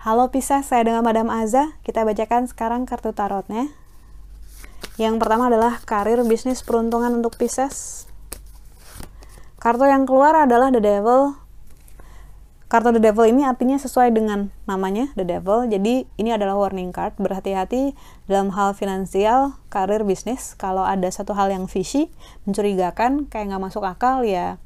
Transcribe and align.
Halo 0.00 0.34
Pisces, 0.34 0.66
saya 0.66 0.82
dengan 0.82 1.06
Madam 1.06 1.30
Aza. 1.30 1.76
Kita 1.86 2.02
bacakan 2.02 2.50
sekarang 2.50 2.82
kartu 2.82 3.14
tarotnya. 3.14 3.70
Yang 4.98 5.22
pertama 5.22 5.46
adalah 5.46 5.78
karir, 5.86 6.18
bisnis, 6.26 6.66
peruntungan 6.66 7.14
untuk 7.14 7.38
Pisces. 7.38 8.10
Kartu 9.62 9.86
yang 9.86 10.10
keluar 10.10 10.34
adalah 10.34 10.74
The 10.74 10.82
Devil. 10.82 11.38
Kartu 12.70 12.94
The 12.94 13.02
Devil 13.02 13.34
ini 13.34 13.42
artinya 13.42 13.74
sesuai 13.82 14.14
dengan 14.14 14.54
namanya, 14.62 15.10
The 15.18 15.26
Devil. 15.26 15.66
Jadi 15.66 16.06
ini 16.14 16.30
adalah 16.30 16.54
warning 16.54 16.94
card. 16.94 17.18
Berhati-hati 17.18 17.98
dalam 18.30 18.54
hal 18.54 18.78
finansial, 18.78 19.58
karir, 19.74 20.06
bisnis. 20.06 20.54
Kalau 20.54 20.86
ada 20.86 21.10
satu 21.10 21.34
hal 21.34 21.50
yang 21.50 21.66
fishy, 21.66 22.14
mencurigakan, 22.46 23.26
kayak 23.26 23.50
nggak 23.50 23.62
masuk 23.66 23.82
akal, 23.82 24.22
ya 24.22 24.62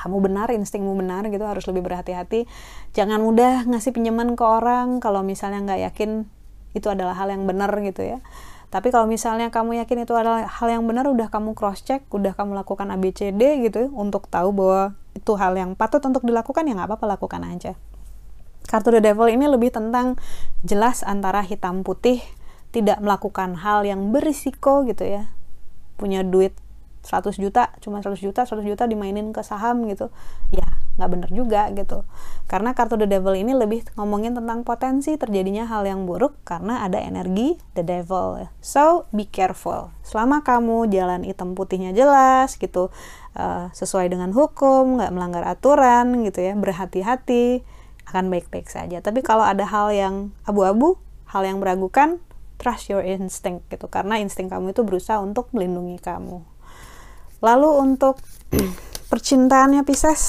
kamu 0.00 0.32
benar, 0.32 0.48
instingmu 0.48 0.96
benar 0.96 1.28
gitu, 1.28 1.44
harus 1.44 1.68
lebih 1.68 1.84
berhati-hati. 1.84 2.48
Jangan 2.96 3.20
mudah 3.20 3.68
ngasih 3.68 3.92
pinjaman 3.92 4.32
ke 4.32 4.44
orang 4.46 5.04
kalau 5.04 5.20
misalnya 5.20 5.60
nggak 5.60 5.92
yakin 5.92 6.24
itu 6.72 6.88
adalah 6.88 7.12
hal 7.20 7.28
yang 7.28 7.44
benar 7.44 7.68
gitu 7.84 8.00
ya. 8.00 8.24
Tapi 8.72 8.88
kalau 8.94 9.04
misalnya 9.04 9.52
kamu 9.52 9.82
yakin 9.82 10.08
itu 10.08 10.16
adalah 10.16 10.48
hal 10.48 10.72
yang 10.72 10.88
benar, 10.88 11.04
udah 11.04 11.28
kamu 11.28 11.52
cross 11.52 11.84
check, 11.84 12.06
udah 12.08 12.32
kamu 12.32 12.56
lakukan 12.56 12.88
ABCD 12.88 13.66
gitu 13.66 13.92
untuk 13.92 14.30
tahu 14.32 14.56
bahwa 14.56 14.96
itu 15.20 15.32
hal 15.36 15.52
yang 15.54 15.76
patut 15.76 16.00
untuk 16.00 16.24
dilakukan 16.24 16.64
ya 16.64 16.72
nggak 16.72 16.88
apa-apa 16.88 17.20
lakukan 17.20 17.44
aja. 17.44 17.76
Kartu 18.64 18.96
The 18.96 19.04
Devil 19.04 19.28
ini 19.28 19.44
lebih 19.44 19.68
tentang 19.68 20.16
jelas 20.64 21.04
antara 21.04 21.44
hitam 21.44 21.84
putih, 21.84 22.24
tidak 22.72 23.04
melakukan 23.04 23.60
hal 23.60 23.84
yang 23.84 24.08
berisiko 24.10 24.88
gitu 24.88 25.04
ya. 25.04 25.28
Punya 26.00 26.24
duit 26.24 26.56
100 27.04 27.40
juta 27.40 27.72
cuma 27.80 28.04
100 28.04 28.20
juta 28.20 28.44
100 28.44 28.64
juta 28.64 28.84
dimainin 28.84 29.32
ke 29.32 29.40
saham 29.40 29.88
gitu 29.88 30.12
ya 30.52 30.68
nggak 31.00 31.10
bener 31.10 31.30
juga 31.32 31.72
gitu. 31.72 32.04
Karena 32.44 32.76
kartu 32.76 33.00
the 33.00 33.08
devil 33.08 33.32
ini 33.32 33.56
lebih 33.56 33.88
ngomongin 33.96 34.36
tentang 34.36 34.60
potensi 34.62 35.16
terjadinya 35.16 35.64
hal 35.64 35.88
yang 35.88 36.04
buruk 36.04 36.36
karena 36.44 36.84
ada 36.84 37.00
energi 37.00 37.56
the 37.72 37.80
devil. 37.80 38.36
So 38.60 39.08
be 39.16 39.24
careful. 39.24 39.88
Selama 40.04 40.44
kamu 40.44 40.92
jalan 40.92 41.24
hitam 41.24 41.56
putihnya 41.56 41.96
jelas 41.96 42.60
gitu 42.60 42.92
uh, 43.32 43.72
sesuai 43.72 44.12
dengan 44.12 44.36
hukum 44.36 45.00
nggak 45.00 45.10
melanggar 45.16 45.48
aturan 45.48 46.20
gitu 46.28 46.44
ya 46.44 46.52
berhati-hati 46.52 47.64
akan 48.12 48.28
baik-baik 48.28 48.68
saja. 48.68 49.00
Tapi 49.00 49.24
kalau 49.24 49.48
ada 49.48 49.64
hal 49.64 49.88
yang 49.96 50.36
abu-abu 50.44 51.00
hal 51.30 51.46
yang 51.46 51.62
meragukan 51.62 52.18
trust 52.60 52.92
your 52.92 53.00
instinct 53.00 53.64
gitu. 53.72 53.88
Karena 53.88 54.20
insting 54.20 54.52
kamu 54.52 54.76
itu 54.76 54.84
berusaha 54.84 55.16
untuk 55.22 55.48
melindungi 55.56 55.96
kamu. 56.02 56.44
Lalu 57.40 57.70
untuk 57.80 58.20
percintaannya 59.10 59.80
Pisces, 59.86 60.22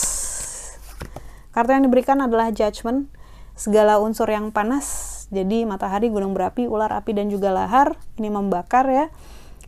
kartu 1.52 1.71
yang 1.75 1.83
diberikan 1.88 2.19
adalah 2.23 2.52
judgment, 2.52 3.11
segala 3.55 3.99
unsur 3.99 4.27
yang 4.31 4.49
panas, 4.49 5.27
jadi 5.31 5.63
matahari, 5.63 6.11
gunung 6.11 6.35
berapi, 6.35 6.67
ular 6.67 6.91
api, 6.91 7.16
dan 7.16 7.31
juga 7.31 7.52
lahar, 7.55 7.95
ini 8.19 8.27
membakar 8.27 8.88
ya. 8.88 9.07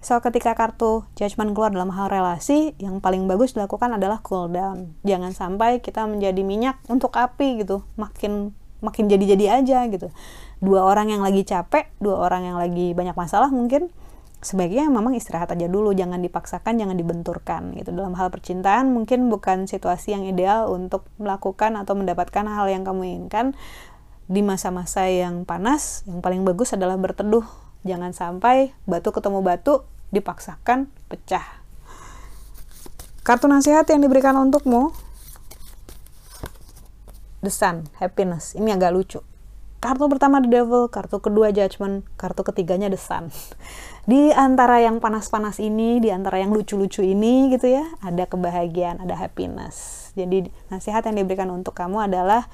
So, 0.04 0.20
ketika 0.20 0.52
kartu 0.52 1.08
judgment 1.16 1.56
keluar 1.56 1.72
dalam 1.72 1.88
hal 1.96 2.12
relasi, 2.12 2.76
yang 2.76 3.00
paling 3.00 3.24
bagus 3.24 3.56
dilakukan 3.56 3.96
adalah 3.96 4.20
cool 4.20 4.52
down. 4.52 4.92
Jangan 5.08 5.32
sampai 5.32 5.80
kita 5.80 6.04
menjadi 6.04 6.44
minyak 6.44 6.76
untuk 6.92 7.16
api 7.16 7.64
gitu, 7.64 7.88
makin 7.96 8.52
makin 8.84 9.08
jadi-jadi 9.08 9.64
aja 9.64 9.88
gitu. 9.88 10.12
Dua 10.60 10.84
orang 10.84 11.08
yang 11.08 11.24
lagi 11.24 11.48
capek, 11.48 11.88
dua 12.04 12.20
orang 12.20 12.44
yang 12.44 12.60
lagi 12.60 12.92
banyak 12.92 13.16
masalah 13.16 13.48
mungkin, 13.48 13.88
sebaiknya 14.44 14.92
memang 14.92 15.16
istirahat 15.16 15.50
aja 15.56 15.72
dulu 15.72 15.96
jangan 15.96 16.20
dipaksakan 16.20 16.76
jangan 16.76 17.00
dibenturkan 17.00 17.74
gitu. 17.80 17.96
Dalam 17.96 18.14
hal 18.20 18.30
percintaan 18.30 18.92
mungkin 18.92 19.32
bukan 19.32 19.66
situasi 19.66 20.14
yang 20.14 20.28
ideal 20.28 20.70
untuk 20.70 21.08
melakukan 21.18 21.80
atau 21.80 21.96
mendapatkan 21.96 22.46
hal 22.46 22.68
yang 22.70 22.84
kamu 22.84 23.08
inginkan. 23.08 23.56
Di 24.24 24.40
masa-masa 24.40 25.08
yang 25.08 25.44
panas 25.44 26.08
yang 26.08 26.24
paling 26.24 26.44
bagus 26.44 26.76
adalah 26.76 26.96
berteduh. 26.96 27.44
Jangan 27.84 28.16
sampai 28.16 28.72
batu 28.88 29.12
ketemu 29.12 29.44
batu 29.44 29.84
dipaksakan 30.16 30.88
pecah. 31.12 31.44
Kartu 33.24 33.48
nasihat 33.48 33.88
yang 33.88 34.04
diberikan 34.04 34.36
untukmu 34.36 34.92
the 37.44 37.52
sun 37.52 37.88
happiness. 38.00 38.56
Ini 38.56 38.76
agak 38.80 38.92
lucu 38.96 39.33
kartu 39.84 40.08
pertama 40.08 40.40
the 40.40 40.48
devil, 40.48 40.88
kartu 40.88 41.20
kedua 41.20 41.52
judgment, 41.52 42.08
kartu 42.16 42.48
ketiganya 42.48 42.88
the 42.88 42.96
sun. 42.96 43.28
Di 44.12 44.32
antara 44.32 44.80
yang 44.80 45.04
panas-panas 45.04 45.60
ini, 45.60 46.00
di 46.04 46.12
antara 46.12 46.40
yang 46.40 46.52
lucu-lucu 46.52 47.04
ini 47.04 47.52
gitu 47.52 47.72
ya, 47.72 47.88
ada 48.04 48.28
kebahagiaan, 48.28 49.00
ada 49.00 49.16
happiness. 49.16 50.12
Jadi 50.16 50.48
nasihat 50.68 51.08
yang 51.08 51.24
diberikan 51.24 51.48
untuk 51.52 51.72
kamu 51.72 52.12
adalah 52.12 52.52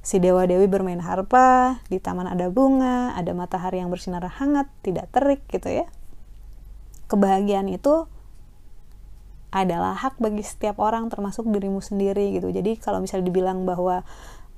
si 0.00 0.16
dewa 0.16 0.48
dewi 0.48 0.64
bermain 0.64 1.00
harpa, 1.04 1.80
di 1.92 2.00
taman 2.00 2.24
ada 2.24 2.48
bunga, 2.48 3.12
ada 3.12 3.32
matahari 3.36 3.80
yang 3.80 3.92
bersinar 3.92 4.24
hangat, 4.24 4.72
tidak 4.80 5.12
terik 5.12 5.44
gitu 5.52 5.68
ya. 5.68 5.84
Kebahagiaan 7.12 7.68
itu 7.68 8.08
adalah 9.52 9.96
hak 10.00 10.16
bagi 10.16 10.44
setiap 10.44 10.80
orang 10.80 11.12
termasuk 11.12 11.44
dirimu 11.44 11.84
sendiri 11.84 12.36
gitu. 12.36 12.48
Jadi 12.52 12.80
kalau 12.80 13.04
misalnya 13.04 13.28
dibilang 13.28 13.68
bahwa 13.68 14.00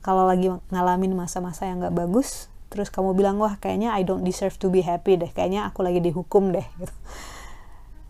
kalau 0.04 0.24
lagi 0.28 0.52
ngalamin 0.70 1.14
masa-masa 1.14 1.66
yang 1.66 1.82
gak 1.82 1.94
bagus 1.94 2.48
terus 2.68 2.92
kamu 2.92 3.16
bilang 3.16 3.40
wah 3.40 3.56
kayaknya 3.56 3.96
I 3.96 4.04
don't 4.04 4.22
deserve 4.22 4.60
to 4.60 4.68
be 4.68 4.84
happy 4.84 5.16
deh 5.16 5.32
kayaknya 5.32 5.64
aku 5.68 5.80
lagi 5.80 6.04
dihukum 6.04 6.52
deh 6.52 6.64
gitu. 6.76 6.94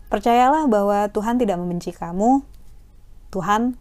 Percayalah 0.09 0.65
bahwa 0.65 1.05
Tuhan 1.13 1.37
tidak 1.37 1.61
membenci 1.61 1.93
kamu 1.93 2.41
Tuhan 3.29 3.77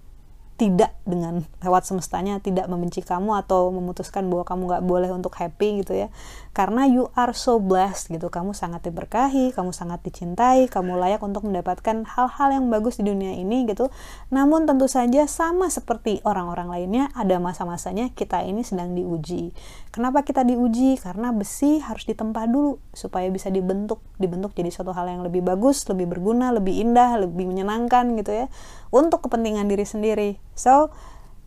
tidak 0.59 0.99
dengan 1.07 1.47
lewat 1.63 1.87
semestanya 1.87 2.43
tidak 2.43 2.67
membenci 2.67 2.99
kamu 2.99 3.39
atau 3.47 3.71
memutuskan 3.71 4.27
bahwa 4.27 4.43
kamu 4.43 4.63
nggak 4.67 4.85
boleh 4.91 5.11
untuk 5.15 5.39
happy 5.39 5.87
gitu 5.87 5.95
ya. 5.95 6.11
Karena 6.51 6.83
you 6.91 7.15
are 7.15 7.31
so 7.31 7.63
blessed 7.63 8.11
gitu. 8.11 8.27
Kamu 8.27 8.59
sangat 8.59 8.83
diberkahi 8.83 9.55
kamu 9.55 9.71
sangat 9.71 10.03
dicintai 10.03 10.67
kamu 10.67 10.99
layak 10.99 11.23
untuk 11.23 11.47
mendapatkan 11.47 12.03
hal-hal 12.03 12.49
yang 12.51 12.67
bagus 12.75 12.99
di 12.99 13.07
dunia 13.07 13.39
ini 13.39 13.71
gitu. 13.71 13.95
Namun 14.35 14.67
tentu 14.67 14.91
saja 14.91 15.31
sama 15.31 15.71
seperti 15.71 16.19
orang-orang 16.27 16.67
lainnya 16.75 17.05
ada 17.15 17.39
masa-masanya 17.39 18.11
kita 18.11 18.43
ini 18.43 18.67
sedang 18.67 18.99
diuji. 18.99 19.55
Kenapa 19.95 20.27
kita 20.27 20.43
diuji? 20.43 20.99
Karena 20.99 21.31
besi 21.31 21.79
harus 21.79 22.03
ditempa 22.03 22.51
dulu 22.51 22.83
supaya 22.91 23.31
bisa 23.31 23.47
dibentuk. 23.47 24.03
Dibentuk 24.19 24.59
jadi 24.59 24.75
suatu 24.75 24.91
hal 24.91 25.07
yang 25.07 25.23
lebih 25.23 25.47
bagus 25.47 25.87
lebih 25.87 26.11
berguna 26.11 26.51
lebih 26.51 26.83
indah 26.83 27.23
lebih 27.23 27.47
menyenangkan 27.47 28.19
gitu 28.19 28.35
ya. 28.35 28.47
Untuk 28.91 29.23
kepentingan 29.23 29.71
diri 29.71 29.87
sendiri. 29.87 30.48
So, 30.59 30.91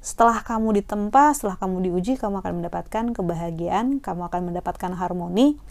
setelah 0.02 0.42
kamu 0.42 0.82
ditempa, 0.82 1.36
setelah 1.36 1.60
kamu 1.60 1.92
diuji, 1.92 2.18
kamu 2.18 2.42
akan 2.42 2.64
mendapatkan 2.64 3.06
kebahagiaan, 3.14 4.02
kamu 4.02 4.32
akan 4.32 4.42
mendapatkan 4.50 4.98
harmoni. 4.98 5.62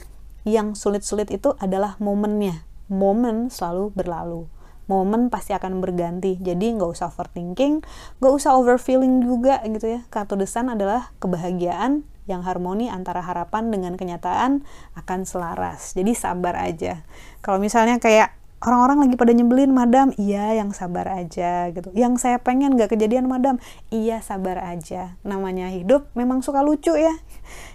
Yang 0.47 0.79
sulit-sulit 0.79 1.33
itu 1.35 1.57
adalah 1.59 1.99
momennya. 1.99 2.63
Momen 2.87 3.51
selalu 3.51 3.91
berlalu. 3.97 4.47
Momen 4.87 5.31
pasti 5.31 5.55
akan 5.55 5.83
berganti. 5.83 6.39
Jadi 6.39 6.75
nggak 6.75 6.91
usah 6.91 7.11
overthinking, 7.11 7.83
nggak 8.23 8.33
usah 8.35 8.59
overfeeling 8.59 9.23
juga 9.23 9.63
gitu 9.67 9.99
ya. 9.99 10.01
Kartu 10.11 10.35
desan 10.35 10.71
adalah 10.71 11.15
kebahagiaan 11.23 12.03
yang 12.31 12.47
harmoni 12.47 12.87
antara 12.87 13.23
harapan 13.23 13.71
dengan 13.71 13.99
kenyataan 13.99 14.63
akan 14.95 15.21
selaras. 15.27 15.95
Jadi 15.99 16.15
sabar 16.15 16.59
aja. 16.59 17.03
Kalau 17.43 17.59
misalnya 17.59 17.99
kayak 17.99 18.40
orang-orang 18.61 19.09
lagi 19.09 19.15
pada 19.17 19.33
nyebelin 19.33 19.73
madam. 19.73 20.13
Iya 20.21 20.61
yang 20.61 20.71
sabar 20.77 21.09
aja 21.09 21.73
gitu. 21.73 21.89
Yang 21.97 22.21
saya 22.21 22.37
pengen 22.41 22.77
gak 22.77 22.93
kejadian 22.93 23.27
madam. 23.27 23.57
Iya 23.89 24.21
sabar 24.21 24.61
aja. 24.61 25.17
Namanya 25.25 25.73
hidup 25.73 26.09
memang 26.13 26.45
suka 26.45 26.61
lucu 26.61 26.93
ya. 26.93 27.17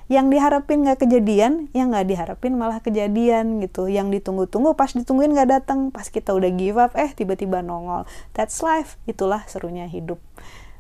Yang 0.06 0.38
diharapin 0.38 0.86
gak 0.86 1.02
kejadian 1.02 1.74
yang 1.74 1.90
gak 1.90 2.06
diharapin 2.06 2.54
malah 2.54 2.80
kejadian 2.80 3.60
gitu. 3.66 3.90
Yang 3.90 4.22
ditunggu-tunggu 4.22 4.78
pas 4.78 4.94
ditungguin 4.94 5.34
gak 5.34 5.50
datang 5.50 5.90
pas 5.90 6.06
kita 6.06 6.34
udah 6.38 6.52
give 6.54 6.78
up 6.78 6.94
eh 6.94 7.10
tiba-tiba 7.14 7.66
nongol. 7.66 8.06
That's 8.38 8.62
life. 8.62 9.02
Itulah 9.10 9.44
serunya 9.50 9.90
hidup. 9.90 10.22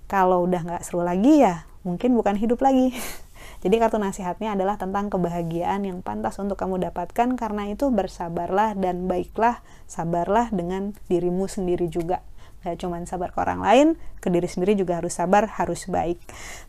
Kalau 0.06 0.45
udah 0.45 0.62
gak 0.62 0.85
seru 0.85 1.01
lagi 1.01 1.41
ya 1.41 1.65
mungkin 1.85 2.18
bukan 2.18 2.33
hidup 2.33 2.65
lagi 2.65 2.97
Jadi 3.63 3.75
kartu 3.80 4.02
nasihatnya 4.02 4.57
adalah 4.57 4.75
tentang 4.75 5.07
kebahagiaan 5.13 5.86
yang 5.88 6.04
pantas 6.04 6.36
untuk 6.42 6.60
kamu 6.60 6.81
dapatkan 6.92 7.40
karena 7.40 7.72
itu 7.72 7.92
bersabarlah 7.94 8.75
dan 8.75 9.07
baiklah, 9.07 9.63
sabarlah 9.86 10.52
dengan 10.52 10.98
dirimu 11.07 11.48
sendiri 11.48 11.88
juga. 11.88 12.25
Gak 12.66 12.81
cuma 12.81 12.98
sabar 13.06 13.30
ke 13.30 13.38
orang 13.38 13.62
lain, 13.62 13.88
ke 14.18 14.34
diri 14.34 14.50
sendiri 14.50 14.74
juga 14.74 14.98
harus 14.98 15.13
sabar, 15.13 15.46
harus 15.46 15.86
baik. 15.86 16.18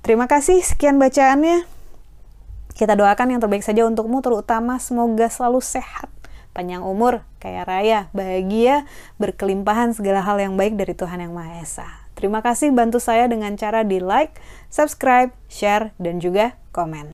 Terima 0.04 0.28
kasih, 0.28 0.60
sekian 0.60 1.00
bacaannya. 1.00 1.64
Kita 2.76 2.92
doakan 2.92 3.32
yang 3.32 3.40
terbaik 3.40 3.64
saja 3.64 3.88
untukmu, 3.88 4.20
terutama 4.20 4.76
semoga 4.76 5.32
selalu 5.32 5.64
sehat, 5.64 6.12
panjang 6.52 6.84
umur, 6.84 7.24
kaya 7.40 7.64
raya, 7.64 8.12
bahagia, 8.12 8.84
berkelimpahan 9.16 9.96
segala 9.96 10.20
hal 10.20 10.36
yang 10.36 10.60
baik 10.60 10.76
dari 10.76 10.92
Tuhan 10.92 11.24
Yang 11.24 11.32
Maha 11.32 11.52
Esa. 11.64 12.05
Terima 12.16 12.40
kasih 12.40 12.72
bantu 12.72 12.96
saya 12.96 13.28
dengan 13.28 13.54
cara 13.60 13.84
di 13.84 14.00
like, 14.00 14.40
subscribe, 14.72 15.36
share, 15.52 15.92
dan 16.00 16.16
juga 16.16 16.56
komen. 16.72 17.12